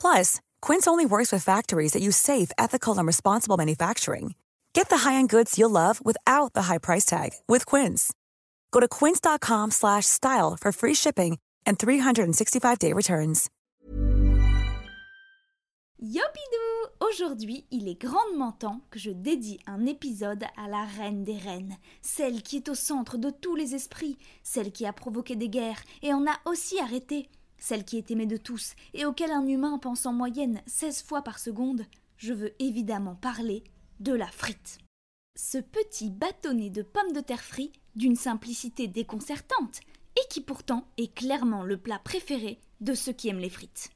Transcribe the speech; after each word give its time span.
Plus, 0.00 0.40
Quince 0.62 0.86
only 0.86 1.04
works 1.04 1.32
with 1.32 1.42
factories 1.42 1.92
that 1.92 2.02
use 2.02 2.16
safe, 2.16 2.52
ethical, 2.56 2.96
and 2.96 3.06
responsible 3.06 3.56
manufacturing. 3.56 4.34
Get 4.72 4.88
the 4.88 4.98
high-end 4.98 5.30
goods 5.30 5.58
you'll 5.58 5.70
love 5.70 6.00
without 6.04 6.52
the 6.52 6.62
high 6.62 6.78
price 6.78 7.04
tag 7.04 7.30
with 7.48 7.66
Quince. 7.66 8.12
Go 8.70 8.80
to 8.80 8.88
quince.com/style 8.88 10.56
for 10.60 10.72
free 10.72 10.94
shipping 10.94 11.38
and 11.66 11.78
365-day 11.78 12.92
returns. 12.92 13.50
Yopidou 15.98 16.76
Aujourd'hui, 17.00 17.66
il 17.70 17.88
est 17.88 18.00
grandement 18.00 18.52
temps 18.52 18.80
que 18.90 18.98
je 18.98 19.10
dédie 19.10 19.58
un 19.66 19.84
épisode 19.86 20.44
à 20.56 20.68
la 20.68 20.84
reine 20.84 21.24
des 21.24 21.36
reines, 21.36 21.76
celle 22.00 22.42
qui 22.42 22.56
est 22.56 22.68
au 22.68 22.74
centre 22.74 23.18
de 23.18 23.30
tous 23.30 23.54
les 23.54 23.74
esprits, 23.74 24.18
celle 24.42 24.72
qui 24.72 24.86
a 24.86 24.92
provoqué 24.92 25.36
des 25.36 25.48
guerres 25.48 25.82
et 26.02 26.14
en 26.14 26.26
a 26.26 26.38
aussi 26.44 26.78
arrêté, 26.80 27.28
celle 27.58 27.84
qui 27.84 27.96
est 27.96 28.10
aimée 28.10 28.26
de 28.26 28.36
tous 28.36 28.74
et 28.94 29.04
auquel 29.04 29.30
un 29.30 29.46
humain 29.46 29.78
pense 29.78 30.06
en 30.06 30.12
moyenne 30.12 30.60
16 30.66 31.02
fois 31.02 31.22
par 31.22 31.38
seconde, 31.38 31.86
je 32.16 32.32
veux 32.32 32.54
évidemment 32.58 33.14
parler 33.14 33.64
de 34.00 34.12
la 34.12 34.28
frite. 34.28 34.78
Ce 35.36 35.58
petit 35.58 36.10
bâtonnet 36.10 36.70
de 36.70 36.82
pommes 36.82 37.12
de 37.12 37.20
terre 37.20 37.42
frites 37.42 37.74
d'une 37.94 38.16
simplicité 38.16 38.88
déconcertante 38.88 39.80
et 40.16 40.28
qui 40.30 40.40
pourtant 40.40 40.86
est 40.96 41.12
clairement 41.12 41.62
le 41.62 41.76
plat 41.76 41.98
préféré 41.98 42.58
de 42.80 42.94
ceux 42.94 43.12
qui 43.12 43.28
aiment 43.28 43.38
les 43.38 43.50
frites. 43.50 43.90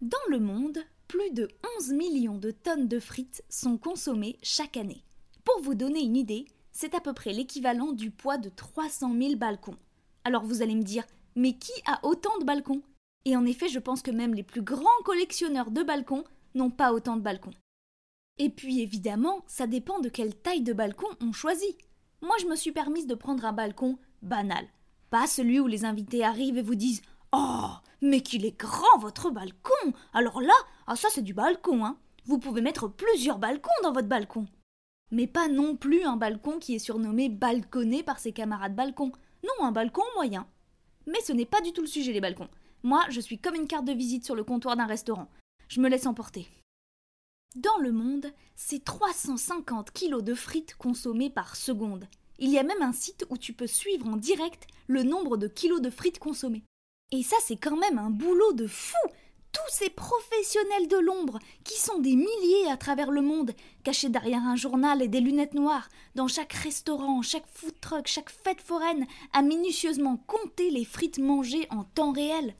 Dans 0.00 0.18
le 0.28 0.40
monde, 0.40 0.78
plus 1.08 1.30
de 1.30 1.48
11 1.78 1.92
millions 1.92 2.38
de 2.38 2.50
tonnes 2.50 2.88
de 2.88 2.98
frites 2.98 3.44
sont 3.48 3.78
consommées 3.78 4.38
chaque 4.42 4.76
année. 4.76 5.04
Pour 5.44 5.62
vous 5.62 5.74
donner 5.74 6.02
une 6.02 6.16
idée, 6.16 6.46
c'est 6.72 6.94
à 6.94 7.00
peu 7.00 7.14
près 7.14 7.32
l'équivalent 7.32 7.92
du 7.92 8.10
poids 8.10 8.38
de 8.38 8.48
300 8.48 9.14
000 9.16 9.36
balcons. 9.36 9.78
Alors 10.24 10.44
vous 10.44 10.62
allez 10.62 10.74
me 10.74 10.82
dire, 10.82 11.04
mais 11.36 11.52
qui 11.52 11.72
a 11.86 12.04
autant 12.04 12.36
de 12.38 12.44
balcons? 12.44 12.82
Et 13.24 13.36
en 13.36 13.44
effet, 13.44 13.68
je 13.68 13.78
pense 13.78 14.02
que 14.02 14.10
même 14.10 14.34
les 14.34 14.42
plus 14.42 14.62
grands 14.62 15.02
collectionneurs 15.04 15.70
de 15.70 15.82
balcons 15.82 16.24
n'ont 16.54 16.70
pas 16.70 16.92
autant 16.92 17.16
de 17.16 17.22
balcons. 17.22 17.54
Et 18.38 18.50
puis 18.50 18.80
évidemment, 18.80 19.44
ça 19.46 19.66
dépend 19.66 20.00
de 20.00 20.08
quelle 20.08 20.34
taille 20.34 20.62
de 20.62 20.72
balcon 20.72 21.08
on 21.20 21.32
choisit. 21.32 21.76
Moi, 22.22 22.36
je 22.40 22.46
me 22.46 22.56
suis 22.56 22.72
permise 22.72 23.06
de 23.06 23.14
prendre 23.14 23.44
un 23.44 23.52
balcon 23.52 23.98
banal, 24.22 24.66
pas 25.10 25.26
celui 25.26 25.60
où 25.60 25.66
les 25.66 25.84
invités 25.84 26.24
arrivent 26.24 26.58
et 26.58 26.62
vous 26.62 26.74
disent 26.74 27.02
Oh, 27.32 27.68
mais 28.00 28.20
qu'il 28.20 28.44
est 28.44 28.58
grand 28.58 28.98
votre 28.98 29.30
balcon 29.30 29.92
Alors 30.12 30.40
là, 30.40 30.54
ah 30.86 30.96
ça 30.96 31.08
c'est 31.10 31.22
du 31.22 31.34
balcon, 31.34 31.84
hein 31.84 31.98
Vous 32.24 32.38
pouvez 32.38 32.60
mettre 32.60 32.88
plusieurs 32.88 33.38
balcons 33.38 33.70
dans 33.82 33.92
votre 33.92 34.08
balcon. 34.08 34.46
Mais 35.10 35.26
pas 35.26 35.48
non 35.48 35.76
plus 35.76 36.04
un 36.04 36.16
balcon 36.16 36.58
qui 36.58 36.74
est 36.74 36.80
surnommé 36.80 37.28
balconné 37.28 38.02
par 38.02 38.18
ses 38.18 38.32
camarades 38.32 38.74
balcons. 38.74 39.12
Non, 39.44 39.66
un 39.66 39.72
balcon 39.72 40.02
moyen. 40.14 40.46
Mais 41.06 41.20
ce 41.20 41.32
n'est 41.32 41.46
pas 41.46 41.60
du 41.60 41.72
tout 41.72 41.82
le 41.82 41.86
sujet, 41.86 42.12
les 42.12 42.20
balcons. 42.20 42.48
Moi, 42.82 43.04
je 43.10 43.20
suis 43.20 43.38
comme 43.38 43.54
une 43.54 43.66
carte 43.66 43.84
de 43.84 43.92
visite 43.92 44.24
sur 44.24 44.34
le 44.34 44.44
comptoir 44.44 44.76
d'un 44.76 44.86
restaurant. 44.86 45.30
Je 45.68 45.80
me 45.80 45.88
laisse 45.88 46.06
emporter. 46.06 46.46
Dans 47.56 47.78
le 47.78 47.90
monde, 47.92 48.26
c'est 48.54 48.84
350 48.84 49.90
kilos 49.92 50.22
de 50.22 50.34
frites 50.34 50.74
consommées 50.76 51.30
par 51.30 51.56
seconde. 51.56 52.06
Il 52.38 52.50
y 52.50 52.58
a 52.58 52.62
même 52.62 52.82
un 52.82 52.92
site 52.92 53.24
où 53.30 53.38
tu 53.38 53.52
peux 53.52 53.66
suivre 53.66 54.06
en 54.06 54.16
direct 54.16 54.66
le 54.88 55.02
nombre 55.02 55.36
de 55.36 55.48
kilos 55.48 55.80
de 55.80 55.90
frites 55.90 56.18
consommées. 56.18 56.64
Et 57.12 57.22
ça, 57.22 57.36
c'est 57.40 57.56
quand 57.56 57.76
même 57.76 57.98
un 57.98 58.10
boulot 58.10 58.52
de 58.52 58.66
fou 58.66 58.96
tous 59.56 59.74
ces 59.74 59.88
professionnels 59.88 60.86
de 60.86 60.98
l'ombre, 60.98 61.38
qui 61.64 61.80
sont 61.80 61.98
des 61.98 62.14
milliers 62.14 62.70
à 62.70 62.76
travers 62.76 63.10
le 63.10 63.22
monde, 63.22 63.52
cachés 63.84 64.10
derrière 64.10 64.42
un 64.42 64.54
journal 64.54 65.00
et 65.00 65.08
des 65.08 65.20
lunettes 65.20 65.54
noires, 65.54 65.88
dans 66.14 66.28
chaque 66.28 66.52
restaurant, 66.52 67.22
chaque 67.22 67.48
food 67.54 67.72
truck, 67.80 68.06
chaque 68.06 68.28
fête 68.28 68.60
foraine, 68.60 69.06
à 69.32 69.40
minutieusement 69.40 70.18
compter 70.26 70.68
les 70.68 70.84
frites 70.84 71.18
mangées 71.18 71.66
en 71.70 71.84
temps 71.84 72.12
réel. 72.12 72.54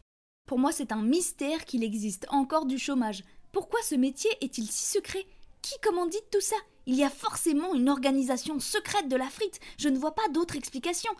Pour 0.47 0.59
moi, 0.59 0.73
c'est 0.73 0.91
un 0.91 1.03
mystère 1.03 1.67
qu'il 1.67 1.84
existe 1.84 2.27
encore 2.31 2.65
du 2.65 2.79
chômage. 2.79 3.25
Pourquoi 3.53 3.81
ce 3.83 3.95
métier 3.95 4.31
est-il 4.41 4.67
si 4.67 4.87
secret? 4.87 5.27
Qui 5.61 5.75
commandite 5.83 6.31
tout 6.33 6.41
ça? 6.41 6.57
Il 6.87 6.95
y 6.95 7.05
a 7.05 7.11
forcément 7.11 7.75
une 7.75 7.91
organisation 7.91 8.59
secrète 8.59 9.09
de 9.09 9.17
la 9.17 9.28
frite. 9.28 9.61
Je 9.77 9.91
ne 9.91 9.99
vois 9.99 10.15
pas 10.15 10.28
d'autre 10.28 10.57
explication. 10.57 11.13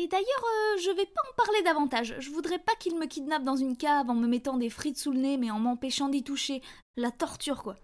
Et 0.00 0.06
d'ailleurs, 0.06 0.24
euh, 0.26 0.78
je 0.78 0.90
vais 0.92 1.04
pas 1.04 1.20
en 1.30 1.34
parler 1.34 1.60
davantage. 1.60 2.16
Je 2.20 2.30
voudrais 2.30 2.58
pas 2.58 2.74
qu'il 2.76 2.96
me 2.96 3.04
kidnappe 3.04 3.44
dans 3.44 3.56
une 3.56 3.76
cave 3.76 4.08
en 4.08 4.14
me 4.14 4.26
mettant 4.26 4.56
des 4.56 4.70
frites 4.70 4.96
sous 4.96 5.12
le 5.12 5.18
nez 5.18 5.36
mais 5.36 5.50
en 5.50 5.58
m'empêchant 5.58 6.08
d'y 6.08 6.24
toucher. 6.24 6.62
La 6.96 7.10
torture, 7.10 7.62
quoi. 7.62 7.76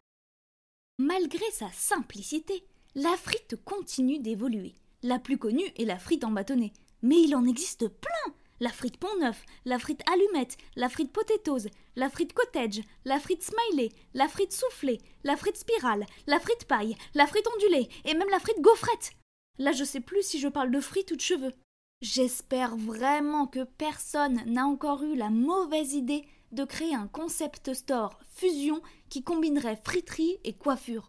Malgré 0.99 1.45
sa 1.53 1.71
simplicité, 1.73 2.67
la 2.95 3.15
frite 3.19 3.63
continue 3.67 4.19
d'évoluer. 4.19 4.77
La 5.03 5.19
plus 5.19 5.37
connue 5.37 5.71
est 5.77 5.85
la 5.85 5.99
frite 5.99 6.25
en 6.25 6.31
bâtonnet. 6.31 6.73
Mais 7.03 7.21
il 7.21 7.37
en 7.37 7.45
existe 7.45 7.87
plein 7.87 8.35
La 8.61 8.71
frite 8.71 8.97
pont-neuf, 8.97 9.45
la 9.67 9.79
frite 9.79 10.01
allumette, 10.11 10.57
la 10.75 10.89
frite 10.89 11.13
potatoes, 11.13 11.69
la 11.97 12.09
frite 12.09 12.33
cottage, 12.33 12.81
la 13.05 13.21
frite 13.21 13.43
smiley, 13.43 13.91
la 14.15 14.27
frite 14.27 14.55
soufflée, 14.55 15.03
la 15.23 15.37
frite 15.37 15.59
spirale, 15.59 16.07
la 16.27 16.41
frite 16.41 16.65
paille, 16.65 16.97
la 17.13 17.27
frite 17.27 17.47
ondulée 17.57 17.91
et 18.07 18.15
même 18.15 18.31
la 18.31 18.41
frite 18.41 18.63
gaufrette. 18.63 19.13
Là, 19.59 19.73
je 19.73 19.85
sais 19.85 20.01
plus 20.01 20.23
si 20.23 20.41
je 20.41 20.49
parle 20.49 20.71
de 20.71 20.81
frites 20.81 21.11
ou 21.11 21.17
de 21.17 21.21
cheveux. 21.21 21.53
J'espère 22.03 22.77
vraiment 22.77 23.47
que 23.47 23.65
personne 23.65 24.43
n'a 24.45 24.67
encore 24.67 25.03
eu 25.03 25.17
la 25.17 25.31
mauvaise 25.31 25.95
idée 25.95 26.27
de 26.53 26.65
créer 26.65 26.95
un 26.95 27.09
concept 27.09 27.73
store 27.73 28.19
fusion 28.29 28.83
qui 29.09 29.23
combinerait 29.23 29.81
friterie 29.83 30.37
et 30.45 30.53
coiffure. 30.53 31.09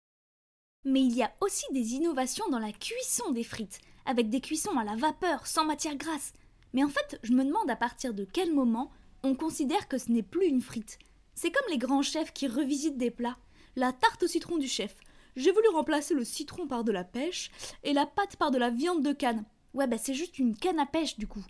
Mais 0.85 1.01
il 1.01 1.13
y 1.13 1.23
a 1.23 1.33
aussi 1.41 1.65
des 1.71 1.95
innovations 1.95 2.47
dans 2.49 2.59
la 2.59 2.71
cuisson 2.71 3.31
des 3.31 3.43
frites, 3.43 3.79
avec 4.05 4.29
des 4.29 4.39
cuissons 4.39 4.77
à 4.77 4.85
la 4.85 4.95
vapeur, 4.95 5.45
sans 5.45 5.65
matière 5.65 5.97
grasse. 5.97 6.31
Mais 6.71 6.85
en 6.85 6.89
fait, 6.89 7.19
je 7.21 7.33
me 7.33 7.43
demande 7.43 7.69
à 7.69 7.75
partir 7.75 8.13
de 8.13 8.23
quel 8.23 8.53
moment 8.53 8.89
on 9.23 9.35
considère 9.35 9.89
que 9.89 9.97
ce 9.97 10.09
n'est 10.09 10.23
plus 10.23 10.47
une 10.47 10.61
frite. 10.61 10.99
C'est 11.35 11.51
comme 11.51 11.69
les 11.69 11.77
grands 11.77 12.01
chefs 12.01 12.31
qui 12.31 12.47
revisitent 12.47 12.97
des 12.97 13.11
plats. 13.11 13.37
La 13.75 13.91
tarte 13.91 14.23
au 14.23 14.27
citron 14.27 14.57
du 14.57 14.69
chef. 14.69 14.95
J'ai 15.35 15.51
voulu 15.51 15.67
remplacer 15.67 16.13
le 16.13 16.23
citron 16.23 16.65
par 16.65 16.85
de 16.85 16.93
la 16.93 17.03
pêche 17.03 17.51
et 17.83 17.91
la 17.91 18.05
pâte 18.05 18.37
par 18.37 18.51
de 18.51 18.57
la 18.57 18.69
viande 18.69 19.03
de 19.03 19.11
canne. 19.11 19.43
Ouais, 19.73 19.87
bah 19.87 19.97
c'est 19.97 20.13
juste 20.13 20.39
une 20.39 20.55
canne 20.55 20.79
à 20.79 20.85
pêche 20.85 21.17
du 21.17 21.27
coup. 21.27 21.43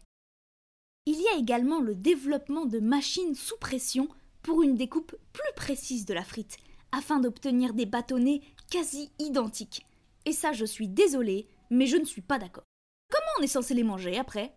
Il 1.05 1.21
y 1.21 1.27
a 1.29 1.37
également 1.37 1.79
le 1.79 1.95
développement 1.95 2.65
de 2.65 2.79
machines 2.79 3.35
sous 3.35 3.57
pression 3.57 4.09
pour 4.43 4.63
une 4.63 4.75
découpe 4.75 5.15
plus 5.33 5.53
précise 5.55 6.05
de 6.05 6.13
la 6.13 6.23
frite, 6.23 6.57
afin 6.91 7.19
d'obtenir 7.19 7.73
des 7.73 7.85
bâtonnets 7.85 8.41
quasi 8.69 9.11
identiques. 9.19 9.85
Et 10.25 10.33
ça, 10.33 10.51
je 10.51 10.65
suis 10.65 10.87
désolée, 10.87 11.47
mais 11.69 11.85
je 11.85 11.97
ne 11.97 12.05
suis 12.05 12.21
pas 12.21 12.39
d'accord. 12.39 12.63
Comment 13.09 13.31
on 13.39 13.43
est 13.43 13.47
censé 13.47 13.73
les 13.73 13.83
manger 13.83 14.17
après? 14.17 14.53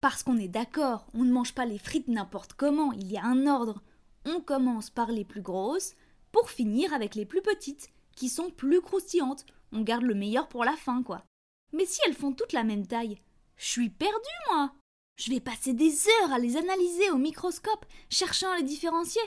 Parce 0.00 0.22
qu'on 0.22 0.38
est 0.38 0.48
d'accord, 0.48 1.06
on 1.12 1.24
ne 1.24 1.32
mange 1.32 1.54
pas 1.54 1.66
les 1.66 1.78
frites 1.78 2.08
n'importe 2.08 2.54
comment, 2.54 2.92
il 2.92 3.10
y 3.10 3.18
a 3.18 3.24
un 3.24 3.46
ordre. 3.46 3.82
On 4.24 4.40
commence 4.40 4.90
par 4.90 5.10
les 5.10 5.24
plus 5.24 5.42
grosses, 5.42 5.94
pour 6.32 6.50
finir 6.50 6.94
avec 6.94 7.14
les 7.14 7.26
plus 7.26 7.42
petites, 7.42 7.90
qui 8.14 8.28
sont 8.28 8.50
plus 8.50 8.80
croustillantes. 8.80 9.44
On 9.72 9.82
garde 9.82 10.04
le 10.04 10.14
meilleur 10.14 10.48
pour 10.48 10.64
la 10.64 10.76
fin, 10.76 11.02
quoi. 11.02 11.24
Mais 11.72 11.86
si 11.86 12.00
elles 12.06 12.14
font 12.14 12.32
toutes 12.32 12.52
la 12.52 12.64
même 12.64 12.86
taille, 12.86 13.18
je 13.56 13.66
suis 13.66 13.90
perdue, 13.90 14.14
moi 14.50 14.72
Je 15.16 15.30
vais 15.30 15.40
passer 15.40 15.72
des 15.72 15.92
heures 16.08 16.32
à 16.32 16.38
les 16.38 16.56
analyser 16.56 17.10
au 17.10 17.16
microscope, 17.16 17.86
cherchant 18.08 18.50
à 18.50 18.56
les 18.56 18.62
différencier. 18.62 19.22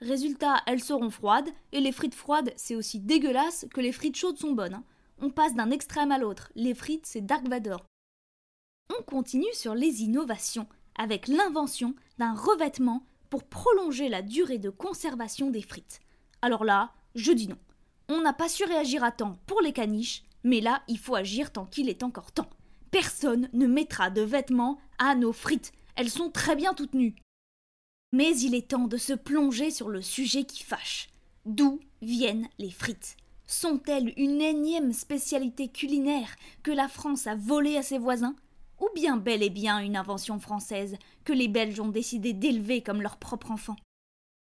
Résultat, 0.00 0.62
elles 0.66 0.82
seront 0.82 1.10
froides, 1.10 1.50
et 1.72 1.80
les 1.80 1.92
frites 1.92 2.14
froides, 2.14 2.52
c'est 2.56 2.74
aussi 2.74 3.00
dégueulasse 3.00 3.66
que 3.72 3.80
les 3.80 3.92
frites 3.92 4.16
chaudes 4.16 4.38
sont 4.38 4.52
bonnes. 4.52 4.74
Hein. 4.74 4.84
On 5.20 5.30
passe 5.30 5.54
d'un 5.54 5.70
extrême 5.70 6.12
à 6.12 6.18
l'autre. 6.18 6.50
Les 6.54 6.74
frites, 6.74 7.06
c'est 7.06 7.20
Dark 7.20 7.46
Vador. 7.46 7.84
On 8.98 9.02
continue 9.02 9.52
sur 9.52 9.74
les 9.74 10.02
innovations, 10.02 10.66
avec 10.96 11.28
l'invention 11.28 11.94
d'un 12.18 12.34
revêtement 12.34 13.04
pour 13.28 13.44
prolonger 13.44 14.08
la 14.08 14.22
durée 14.22 14.58
de 14.58 14.70
conservation 14.70 15.50
des 15.50 15.62
frites. 15.62 16.00
Alors 16.42 16.64
là, 16.64 16.92
je 17.14 17.32
dis 17.32 17.48
non. 17.48 17.58
On 18.08 18.22
n'a 18.22 18.32
pas 18.32 18.48
su 18.48 18.64
réagir 18.64 19.04
à 19.04 19.12
temps 19.12 19.38
pour 19.46 19.60
les 19.60 19.72
caniches, 19.72 20.24
mais 20.44 20.60
là, 20.60 20.82
il 20.88 20.98
faut 20.98 21.14
agir 21.14 21.52
tant 21.52 21.66
qu'il 21.66 21.88
est 21.88 22.02
encore 22.02 22.32
temps. 22.32 22.50
Personne 22.90 23.48
ne 23.52 23.66
mettra 23.66 24.10
de 24.10 24.22
vêtements 24.22 24.78
à 24.98 25.14
nos 25.14 25.32
frites. 25.32 25.72
Elles 25.96 26.10
sont 26.10 26.30
très 26.30 26.56
bien 26.56 26.74
toutes 26.74 26.94
nues. 26.94 27.14
Mais 28.12 28.36
il 28.38 28.54
est 28.54 28.70
temps 28.70 28.88
de 28.88 28.96
se 28.96 29.12
plonger 29.12 29.70
sur 29.70 29.88
le 29.88 30.02
sujet 30.02 30.44
qui 30.44 30.62
fâche. 30.62 31.08
D'où 31.44 31.80
viennent 32.02 32.48
les 32.58 32.70
frites? 32.70 33.16
Sont-elles 33.46 34.12
une 34.16 34.40
énième 34.40 34.92
spécialité 34.92 35.68
culinaire 35.68 36.36
que 36.62 36.70
la 36.70 36.88
France 36.88 37.26
a 37.26 37.34
volée 37.34 37.76
à 37.76 37.82
ses 37.82 37.98
voisins? 37.98 38.36
Ou 38.80 38.88
bien 38.94 39.16
bel 39.16 39.42
et 39.42 39.50
bien 39.50 39.78
une 39.78 39.96
invention 39.96 40.40
française 40.40 40.96
que 41.24 41.32
les 41.32 41.48
Belges 41.48 41.80
ont 41.80 41.88
décidé 41.88 42.32
d'élever 42.32 42.82
comme 42.82 43.02
leur 43.02 43.18
propre 43.18 43.50
enfant? 43.50 43.76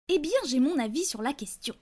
Eh 0.08 0.18
bien, 0.18 0.32
j'ai 0.46 0.60
mon 0.60 0.78
avis 0.78 1.04
sur 1.04 1.22
la 1.22 1.32
question. 1.32 1.74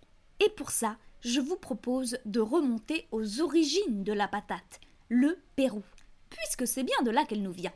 Et 0.45 0.49
pour 0.51 0.71
ça, 0.71 0.97
je 1.27 1.41
vous 1.41 1.57
propose 1.57 2.19
de 2.25 2.39
remonter 2.39 3.09
aux 3.11 3.41
origines 3.41 4.05
de 4.05 4.13
la 4.13 4.29
patate, 4.29 4.81
le 5.09 5.37
Pérou, 5.57 5.83
puisque 6.31 6.69
c'est 6.69 6.85
bien 6.85 7.03
de 7.05 7.11
là 7.11 7.25
qu'elle 7.25 7.43
nous 7.43 7.51
vient. 7.51 7.73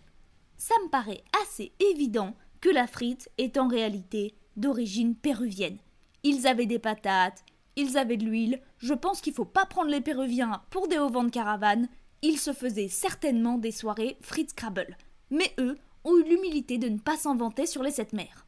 Ça 0.56 0.74
me 0.84 0.88
paraît 0.88 1.24
assez 1.42 1.72
évident 1.80 2.36
que 2.60 2.68
la 2.68 2.86
frite 2.86 3.28
est 3.38 3.58
en 3.58 3.66
réalité 3.66 4.34
d'origine 4.56 5.16
péruvienne. 5.16 5.78
Ils 6.22 6.46
avaient 6.46 6.66
des 6.66 6.78
patates, 6.78 7.42
ils 7.74 7.98
avaient 7.98 8.16
de 8.16 8.24
l'huile, 8.24 8.60
je 8.78 8.94
pense 8.94 9.20
qu'il 9.20 9.32
faut 9.32 9.44
pas 9.44 9.66
prendre 9.66 9.90
les 9.90 10.00
Péruviens 10.00 10.62
pour 10.70 10.86
des 10.86 10.98
hauts 10.98 11.10
de 11.10 11.30
caravane, 11.30 11.88
ils 12.22 12.38
se 12.38 12.52
faisaient 12.52 12.88
certainement 12.88 13.58
des 13.58 13.72
soirées 13.72 14.16
frites 14.20 14.50
Scrabble. 14.50 14.96
Mais 15.30 15.54
eux 15.58 15.76
ont 16.04 16.16
eu 16.16 16.22
l'humilité 16.22 16.78
de 16.78 16.88
ne 16.88 16.98
pas 16.98 17.16
s'en 17.16 17.34
vanter 17.34 17.66
sur 17.66 17.82
les 17.82 17.90
sept 17.90 18.12
mers. 18.12 18.46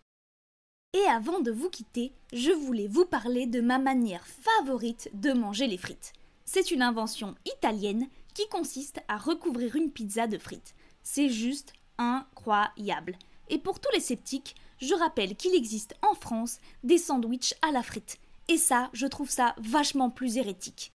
Et 0.95 1.05
avant 1.07 1.41
de 1.41 1.51
vous 1.51 1.71
quitter, 1.71 2.13
je 2.35 2.51
voulais 2.51 2.87
vous 2.87 3.07
parler 3.07 3.47
de 3.47 3.63
ma 3.63 3.79
manière 3.79 4.27
favorite 4.27 5.09
de 5.15 5.33
manger 5.33 5.67
les 5.67 5.79
frites. 5.79 6.13
C'est 6.45 6.71
une 6.71 6.83
invention 6.83 7.35
italienne 7.47 8.09
qui 8.35 8.47
consiste 8.49 9.01
à 9.09 9.17
recouvrir 9.17 9.75
une 9.75 9.91
pizza 9.91 10.27
de 10.27 10.37
frites. 10.37 10.75
C'est 11.03 11.31
juste 11.31 11.73
incroyable. 11.97 13.17
Et 13.49 13.59
pour 13.59 13.81
tous 13.81 13.91
les 13.95 14.01
sceptiques, 14.01 14.55
je 14.83 14.95
rappelle 14.95 15.35
qu'il 15.35 15.55
existe 15.55 15.95
en 16.03 16.15
France 16.15 16.59
des 16.85 16.99
sandwichs 16.99 17.55
à 17.63 17.73
la 17.73 17.83
frite. 17.83 18.19
Et 18.49 18.59
ça, 18.59 18.91
je 18.93 19.07
trouve 19.07 19.31
ça 19.31 19.55
vachement 19.57 20.11
plus 20.11 20.37
hérétique. 20.37 20.93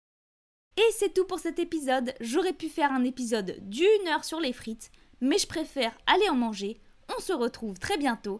Et 0.78 0.92
c'est 0.92 1.14
tout 1.14 1.26
pour 1.26 1.40
cet 1.40 1.58
épisode. 1.58 2.14
J'aurais 2.20 2.54
pu 2.54 2.70
faire 2.70 2.92
un 2.92 3.04
épisode 3.04 3.58
d'une 3.62 4.08
heure 4.08 4.26
sur 4.26 4.40
les 4.40 4.54
frites, 4.54 4.92
mais 5.22 5.40
je 5.40 5.48
préfère 5.48 5.98
aller 6.06 6.30
en 6.30 6.36
manger. 6.36 6.80
On 7.18 7.20
se 7.20 7.34
retrouve 7.34 7.80
très 7.80 7.98
bientôt 7.98 8.40